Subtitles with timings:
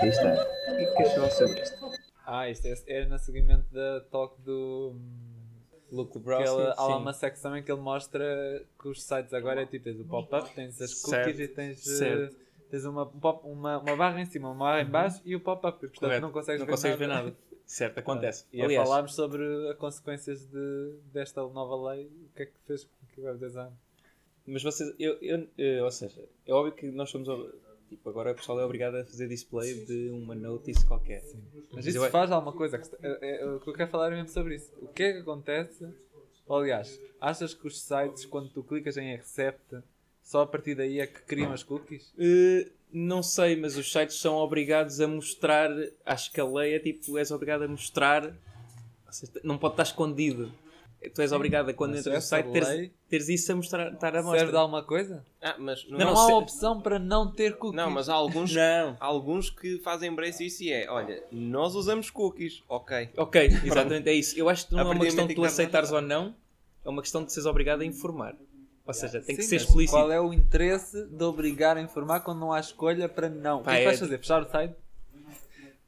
[0.00, 0.32] Aí está.
[0.72, 1.92] O que é que sobre isto?
[2.26, 4.92] Ah, isto é, é no seguimento da talk do.
[4.94, 5.34] hum,
[5.92, 9.62] Luke ele, Dobrowski, há lá uma secção em que ele mostra que os sites agora
[9.62, 12.36] é tipo: tens o pop-up, tens as cookies Certo, e tens, eh, certo.
[12.70, 15.40] tens uma, um pop- uma, uma barra em cima, uma barra em baixo e o
[15.40, 15.78] pop-up.
[15.78, 16.22] Portanto, Correto.
[16.22, 17.22] não consegues, não ver, consegues nada.
[17.22, 17.36] ver nada.
[17.66, 18.44] Certo, acontece.
[18.52, 22.84] E Aliás, falarmos sobre as consequências de, desta nova lei, o que é que fez
[22.84, 23.72] com que o web design.
[24.46, 27.28] Mas vocês, eu, eu, eh, ou seja, é óbvio que nós somos,
[27.88, 31.22] tipo, agora o pessoal é obrigado a fazer display de uma notice qualquer.
[31.24, 32.78] Mas Mas isso eu- faz alguma coisa.
[32.78, 34.70] que- é- é- O que eu quero falar é mesmo sobre isso.
[34.80, 35.86] O que é que acontece?
[36.48, 39.78] Aliás, achas que os sites, quando tu clicas em accept,
[40.22, 42.12] só a partir daí é que criam as cookies?
[42.18, 45.70] Eh, não sei, mas os sites são obrigados a mostrar,
[46.04, 48.34] acho que a lei é tipo, és obrigado a mostrar,
[49.42, 50.52] não pode estar escondido.
[51.10, 54.08] Tu és obrigado a quando entras no essa site teres, teres isso a mostrar, estar
[54.08, 54.50] a Serve mostrar.
[54.50, 55.24] de alguma coisa?
[55.42, 57.76] Ah, mas Não, não, Não, há se- opção para não ter cookies.
[57.76, 58.96] não, mas há alguns, Não.
[59.00, 63.10] há alguns que fazem embrace isso e é, olha, nós usamos cookies, ok.
[63.16, 64.38] Ok, exatamente é isso.
[64.38, 66.34] Eu acho que não é uma questão de tu que aceitares ou não,
[66.84, 68.34] é uma questão de seres obrigado a informar.
[68.86, 69.96] Ou seja, tem que Sim, ser mas explícito.
[69.98, 73.56] Qual é o interesse de obrigar a informar quando não há escolha para não?
[73.56, 74.18] O que Pá, é que é vais fazer?
[74.18, 74.74] Fechar o site?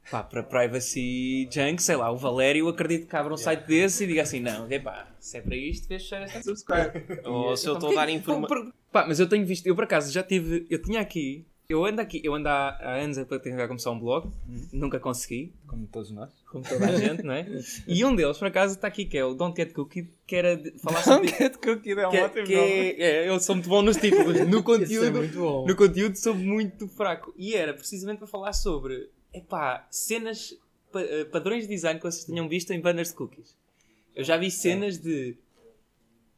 [0.09, 4.07] Pá, para privacy junk, sei lá, o Valério acredito que abra um site desse e
[4.07, 7.21] diga assim: não, epá, se é para isto, fechar esta subscribe.
[7.25, 8.71] Ou se eu estou a dar informação.
[8.91, 11.99] Pá, mas eu tenho visto, eu por acaso já tive, eu tinha aqui, eu ando
[11.99, 14.31] aqui, eu ando há, há anos a tentar começar um blog,
[14.71, 16.31] nunca consegui, Como todos nós.
[16.49, 17.45] como toda a gente, não é?
[17.85, 20.55] E um deles, por acaso, está aqui, que é o Don't Get Cookie, que era
[20.55, 21.27] de falar sobre.
[21.27, 22.67] Get cookie é um que, é- ótimo que nome.
[22.69, 25.17] é, é, eu sou muito bom nos títulos, no é conteúdo.
[25.17, 25.67] muito bom.
[25.67, 27.33] No conteúdo sou muito fraco.
[27.37, 30.57] E era precisamente para falar sobre epá, cenas,
[30.91, 33.55] pa- eh, padrões de design que vocês tenham visto em banners de cookies.
[34.15, 35.37] Eu já vi cenas de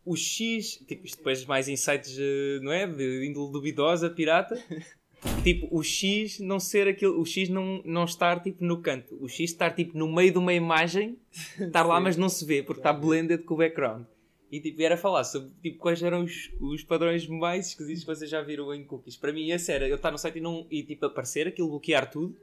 [0.05, 2.87] o X, tipo, isto depois mais sites, eh, não é?
[2.87, 4.61] De índole duvidosa, pirata.
[5.43, 9.27] Tipo, o X não ser aquilo, o X não, não estar tipo no canto, o
[9.27, 11.17] X estar tipo no meio de uma imagem,
[11.59, 14.05] estar lá mas não se vê porque está blended com o background.
[14.49, 18.29] E tipo, era falar sobre tipo, quais eram os, os padrões mais esquisitos que vocês
[18.29, 19.17] já viram em cookies.
[19.17, 22.09] Para mim, esse era eu estar no site e, não, e tipo, aparecer aquilo, bloquear
[22.09, 22.33] tudo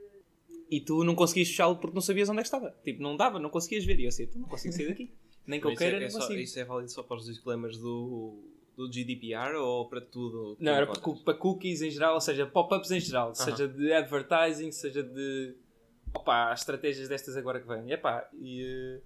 [0.69, 2.75] e tu não conseguias fechá-lo porque não sabias onde é que estava.
[2.83, 3.99] Tipo, não dava, não conseguias ver.
[3.99, 5.11] E eu assim, tu não consigo sair daqui.
[5.45, 6.39] Nem que eu queira, é, é não só, consigo.
[6.39, 8.43] isso é válido só para os disclaimers do,
[8.75, 10.57] do GDPR ou para tudo?
[10.59, 14.71] Não, era para, para cookies em geral, ou seja, pop-ups em geral, seja de advertising,
[14.71, 15.55] seja de.
[16.13, 17.91] Opa, as estratégias destas agora que vêm.
[17.91, 18.61] Epá, e.
[18.61, 19.01] eh,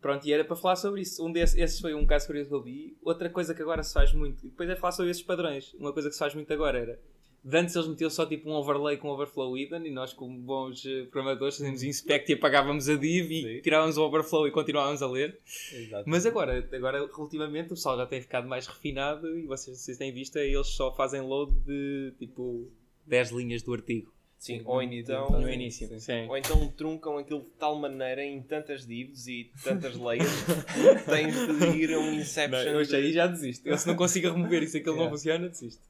[0.00, 1.24] Pronto, e era para falar sobre isso.
[1.24, 2.96] Um desses, esse foi um caso curioso que eu vi.
[3.02, 5.74] Outra coisa que agora se faz muito, e depois é falar sobre esses padrões.
[5.74, 7.00] Uma coisa que se faz muito agora era.
[7.42, 10.84] De antes eles metiam só tipo um overlay com overflow hidden e nós, como bons
[10.84, 13.60] eh, programadores, fazíamos inspect e apagávamos a div e Sim.
[13.62, 15.38] tirávamos o overflow e continuávamos a ler.
[15.72, 16.04] Exato.
[16.06, 20.12] Mas agora, agora ultimamente o pessoal já tem ficado mais refinado e vocês, vocês têm
[20.12, 22.68] visto, é, eles só fazem load de tipo
[23.06, 25.88] 10 linhas do artigo Sim, ou então, no início.
[25.88, 25.98] sim.
[25.98, 26.26] Sim.
[26.28, 31.34] ou então truncam aquilo de tal maneira em tantas divs e tantas layers que tens
[31.58, 32.58] de ir a um Não, Inception.
[32.72, 33.66] eu de- aí já desisto.
[33.66, 35.16] Eu se não consigo remover isso, aquilo não Yeah.
[35.16, 35.82] funciona, desisto.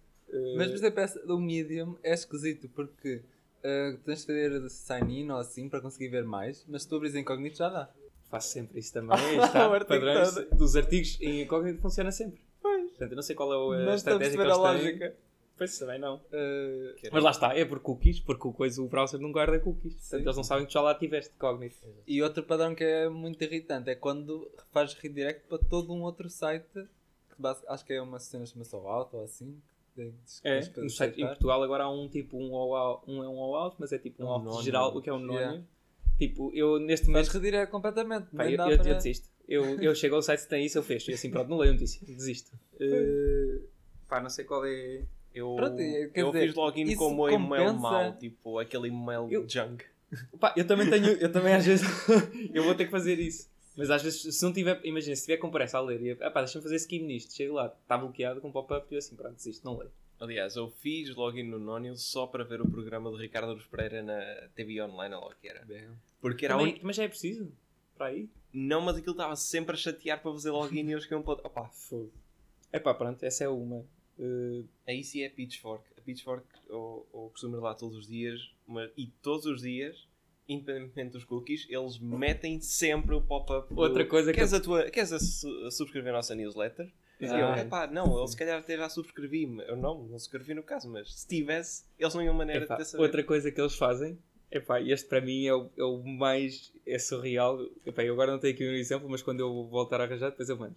[0.56, 3.16] Mas, por exemplo, essa do Medium é esquisito porque
[3.64, 7.14] uh, tens de fazer sign-in ou assim para conseguir ver mais, mas se tu abres
[7.14, 7.90] incógnito já dá.
[8.30, 9.16] Faço sempre isso também.
[9.42, 10.56] Está, padrões todo.
[10.56, 12.40] dos artigos em incógnito funciona sempre.
[12.62, 14.62] Portanto, eu não sei qual é a Não estratégia que eles a têm.
[14.82, 15.16] lógica.
[15.56, 16.16] Pois também não.
[16.16, 19.94] Uh, Mas lá está, é por cookies, porque o, coisa, o browser não guarda cookies.
[19.94, 21.76] Portanto, eles não sabem que já lá tiveste incógnito.
[22.06, 26.30] E outro padrão que é muito irritante é quando fazes redirect para todo um outro
[26.30, 29.60] site, que basi- acho que é uma cena chama-se Out ou assim.
[30.42, 31.26] Que É, no site, em.
[31.26, 33.98] Portugal agora há um tipo um all out, um é um all out, mas é
[33.98, 35.38] tipo um, Um geral, o que é um nónimo.
[35.38, 35.62] Yeah.
[36.18, 37.28] Tipo, eu neste momento.
[37.28, 38.26] redirect completamente.
[38.36, 39.28] Pá, eu, eu, para- eu desisto.
[39.48, 41.10] Eu, eu chego ao site se tem isso, eu fecho.
[41.10, 42.00] E assim, pronto, não leio a notícia.
[42.06, 42.52] Desisto.
[42.80, 43.64] Uh,
[44.08, 45.02] pá, não sei qual é.
[45.34, 48.88] Eu, Pronto, é, quer eu dizer, fiz login com o meu e-mail mau, tipo aquele
[48.88, 49.84] e-mail Eu- junk.
[50.40, 51.06] Pá, eu também tenho.
[51.12, 51.86] Eu também às vezes.
[52.52, 53.48] eu vou ter que fazer isso.
[53.80, 54.78] Mas às vezes, se não tiver.
[54.84, 56.10] Imagina, se tiver com pressa a ler e.
[56.22, 57.32] Ah, pá, deixa-me fazer skim nisto.
[57.32, 59.90] Chego lá, está bloqueado com pop-up e eu assim, pronto, desisto, não leio.
[60.20, 64.02] Aliás, eu fiz login no Nónio só para ver o programa de Ricardo Aruz Pereira
[64.02, 65.66] na TV Online, ou que era.
[66.20, 66.86] Porque era Também- única.
[66.86, 67.50] Mas já é preciso?
[67.96, 68.28] Para aí?
[68.52, 71.40] Não, mas aquilo estava sempre a chatear para fazer login e eu cheguei um ponto.
[71.46, 72.12] Opá, Fogo.
[72.70, 73.78] É pá, pronto, essa é uma.
[74.18, 75.84] Uh, aí sim é a Pitchfork.
[75.96, 80.06] A Pitchfork, eu, eu costumo ir lá todos os dias, mas, e todos os dias,
[80.52, 83.72] independentemente dos cookies, eles metem sempre o pop-up.
[83.72, 86.90] do, Outra coisa que queres, eu- a tua, queres a, su- subscrever a nossa newsletter?
[87.20, 87.58] E eu, Ah.
[87.60, 89.44] epá, não, eu se calhar até já subscrevi.
[89.68, 92.80] Eu não, não subscrevi no caso, mas se tivesse, eles não iam maneira Epá, de
[92.82, 93.02] ter saber.
[93.02, 94.18] outra coisa que eles fazem,
[94.50, 97.58] epá, este para mim é o, é o mais é surreal.
[97.84, 100.48] Epá, eu agora não tenho aqui um exemplo, mas quando eu voltar a arranjar, depois
[100.48, 100.74] eu mando.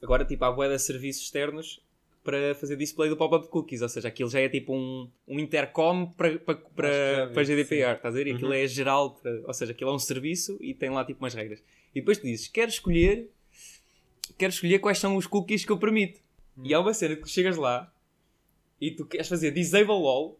[0.00, 1.80] Agora, tipo, há boa de serviços externos
[2.24, 3.82] para fazer display do pop-up cookies.
[3.82, 7.96] Ou seja, aquilo já é tipo um, um intercom para, para, para, para GDPR.
[7.96, 8.26] Estás a ver?
[8.28, 9.14] E aquilo é geral.
[9.14, 11.62] para- ou seja, aquilo é um serviço e tem lá tipo umas regras.
[11.94, 13.30] E depois tu dizes, quero escolher,
[14.38, 16.20] quero escolher quais são os cookies que eu permito.
[16.62, 17.92] E há uma cena que tu chegas lá
[18.80, 20.38] e tu queres fazer disable all,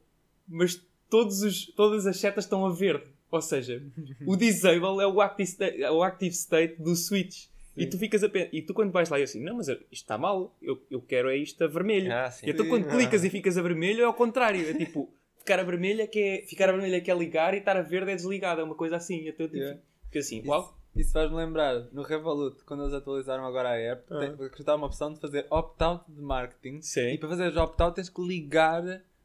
[0.48, 3.04] mas todos os, todas as setas estão a verde.
[3.30, 3.82] Ou seja,
[4.26, 7.46] o disable é o active state, é o active state do switch.
[7.76, 10.18] E tu ficas a E tu quando vais lá e assim, não, mas isto está
[10.18, 12.12] mal, eu, eu quero é isto a vermelho.
[12.12, 12.46] Ah, sim.
[12.46, 12.90] E então quando Sim.
[12.90, 14.68] clicas e ficas a vermelho é ao contrário.
[14.68, 17.54] É tipo, ficar a vermelho é que é, ficar a vermelho é que é ligar
[17.54, 18.60] e estar a verde é desligado.
[18.60, 19.26] É uma coisa assim.
[19.28, 19.80] Então tipo, Yeah.
[20.06, 20.76] fica assim, uau.
[20.94, 24.18] Isso faz-me lembrar, no Revolut, quando eles atualizaram agora a app, Ah.
[24.18, 26.82] tem, acrescentaram uma opção de fazer opt-out de marketing.
[26.82, 27.14] Sim.
[27.14, 28.82] E para fazer opt-out tens que ligar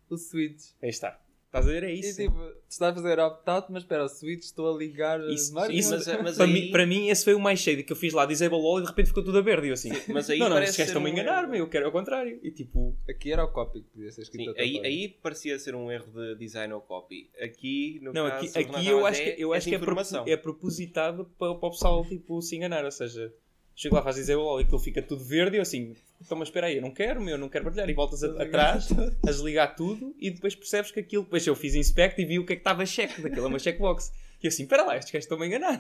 [0.10, 0.68] o switch.
[0.82, 1.20] Aí está.
[1.48, 1.84] Estás a ver?
[1.84, 2.22] É E isso.
[2.22, 5.54] tipo, tu estás a fazer opt-out, mas espera, o switch estou a ligar eh, Isso,
[5.72, 7.96] isso- Mas- mas para, aí- mim, para mim, esse foi o mais shady que eu
[7.96, 9.68] fiz lá, disable all, e de repente ficou tudo a verde.
[9.68, 11.52] E eu assim, Mas aí não, não, estão-me a um enganar, erro.
[11.52, 12.38] meu, eu quero ao contrário.
[12.44, 15.74] E tipo, Aqui era o copy que podia ser escrito Sim, aí, aí parecia ser
[15.74, 17.30] um erro de design ou copy.
[17.42, 21.26] Aqui, no não, caso, aqui, aqui eu acho que, eu acho que é, é propositado
[21.40, 22.84] para, para o pessoal tipo, se enganar.
[22.84, 23.34] Ou seja,
[23.78, 25.56] chego lá, faz all e aquilo fica tudo verde.
[25.56, 27.90] E eu assim, então, mas espera aí, eu não quero, meu, eu não quero partilhar.
[27.90, 31.24] E voltas a- atrás a desligar tudo e depois percebes que aquilo.
[31.24, 33.60] Depois eu fiz inspect e vi o que é que estava check, daquilo é uma
[33.60, 34.12] checkbox.
[34.44, 35.80] E eu assim, espera lá, estes gajos estão-me a enganar.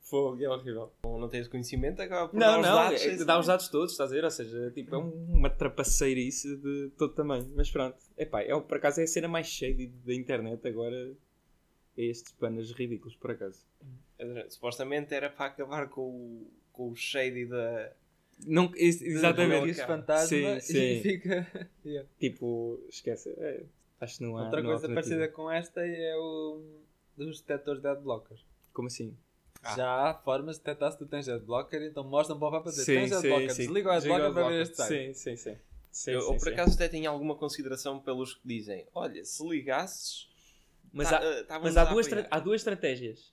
[0.00, 0.92] Fogo, é horrível.
[1.04, 3.02] Não, não tens conhecimento, acaba por Não, dar os não, dados.
[3.04, 4.24] é, sem dá os dados todos, estás a ver?
[4.24, 7.50] Ou seja, tipo, é um- uma trapaceirice de todo tamanho.
[7.56, 11.12] Mas pronto, Epá, é, por acaso é a cena mais shady da internet agora.
[11.98, 13.58] É estes panas ridículos, por acaso.
[14.48, 17.90] Supostamente era para acabar com o, com o shady da.
[18.46, 19.60] Não, ex- exatamente.
[19.60, 21.00] Cookies fantasma Sim, e sim.
[21.02, 21.46] fica...
[21.84, 22.08] Yeah.
[22.20, 23.30] Tipo, esquece.
[23.38, 23.62] é,
[24.00, 24.44] acho que não há.
[24.44, 26.60] Outra não coisa parecida com esta é o
[27.16, 28.36] dos detectores de adblocker.
[28.74, 29.16] Como assim?
[29.62, 29.74] Ah.
[29.76, 32.84] Já há formas de detectar se tu tens adblocker, então mostra um pop-up a dizer
[32.84, 33.62] tens sim, adblocker, sim.
[33.62, 34.60] desliga o adblocker para ver adblocker.
[34.62, 35.14] este site.
[35.14, 35.56] Sim, sim, sim.
[35.90, 36.50] sim, eu, sim, ou por sim.
[36.50, 40.28] acaso até tenho alguma consideração pelos que dizem: olha, se ligasses.
[40.92, 43.32] Mas tá- há, eh, Mas há duas, há duas estratégias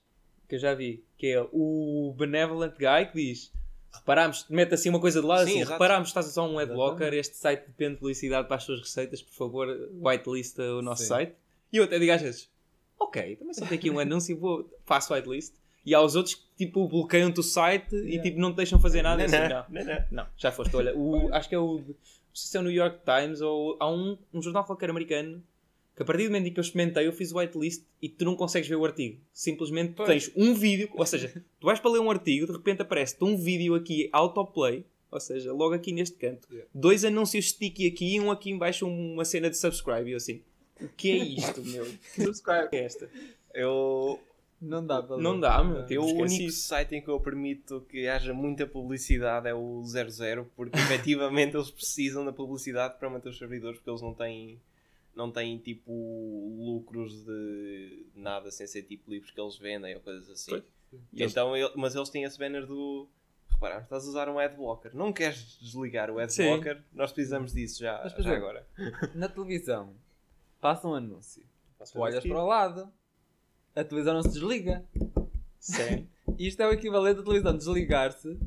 [0.54, 1.04] que eu já vi.
[1.18, 3.52] Que é o Benevolent Guy que diz
[3.92, 7.14] reparámos, mete assim uma coisa de lado Sim, assim, reparámos estás a usar um adblocker,
[7.14, 9.68] este site depende de publicidade para as suas receitas, por favor,
[10.00, 11.08] whitelist o nosso Sim.
[11.08, 11.34] site.
[11.72, 12.50] E eu até digo às vezes,
[12.98, 15.54] ok, também só tem aqui um anúncio, vou, faço whitelist.
[15.86, 18.22] E há os outros que tipo bloqueiam-te o site e Yeah.
[18.22, 19.18] tipo não te deixam fazer nada.
[19.18, 20.04] Não, assim, não, não, não, não.
[20.10, 20.74] não, já foste.
[20.74, 21.78] Olha, o, acho que é o.
[21.78, 21.94] Não
[22.32, 25.42] sei se é o New York Times ou há um, um jornal qualquer americano
[25.96, 28.24] que a partir do momento em que eu experimentei, eu fiz o whitelist e tu
[28.24, 29.20] não consegues ver o artigo.
[29.32, 30.08] Simplesmente Pois.
[30.08, 31.28] tens um vídeo, ou seja,
[31.60, 35.52] tu vais para ler um artigo, de repente aparece-te um vídeo aqui autoplay, ou seja,
[35.52, 36.68] logo aqui neste canto, Yeah.
[36.74, 40.08] dois anúncios sticky aqui e um aqui embaixo uma cena de subscribe.
[40.08, 40.42] E eu assim,
[40.80, 41.86] o que é isto, meu?
[42.16, 42.68] Subscribe.
[42.70, 43.08] Que é esta?
[43.54, 44.18] Eu,
[44.60, 45.40] Não dá para Não ler.
[45.42, 45.86] dá, meu.
[45.88, 50.50] eu, o único site em que eu permito que haja muita publicidade é o 00,
[50.56, 54.58] porque efetivamente eles precisam da publicidade para manter os servidores, porque eles não têm,
[55.16, 55.92] não têm tipo
[56.58, 60.50] lucros de nada sem ser tipo livros que eles vendem ou coisas assim.
[60.50, 60.64] Pois.
[61.12, 63.08] E então, ele- mas eles têm esse banner do.
[63.50, 64.94] Repara, estás a usar um adblocker.
[64.94, 66.82] Não queres desligar o adblocker?
[66.92, 68.66] Nós precisamos disso já, Mas, já agora.
[69.14, 69.94] Na televisão,
[70.60, 71.42] passa um anúncio.
[71.92, 72.28] Tu olhas aqui?
[72.28, 72.92] para o lado,
[73.76, 74.84] a televisão não se desliga.
[75.60, 76.08] Sim.
[76.38, 78.38] Isto é o equivalente da televisão desligar-se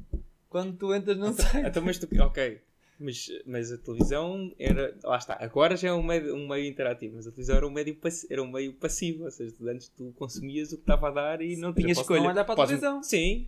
[0.50, 1.68] quando tu entras num site.
[1.68, 2.62] Então, mas tu, ok.
[3.00, 4.98] Mas, mas a televisão era.
[5.04, 5.38] Lá está.
[5.40, 8.28] Agora já é um meio, um meio interativo, mas a televisão era um, meio passi-
[8.30, 9.26] era um meio passivo.
[9.26, 12.22] Ou seja, antes tu consumias o que estava a dar e não tinhas posso escolha.
[12.24, 13.04] não olhar para a televisão.
[13.04, 13.48] Sim.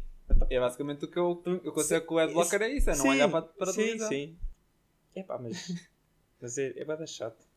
[0.50, 3.10] É basicamente o que eu, eu considero que o adblocker é isso, é não Sim,
[3.10, 4.10] olhar para, para a sim, televisão.
[4.10, 4.38] sim.
[5.16, 5.74] É pá, mas.
[6.42, 7.49] Mas é, é bada chato.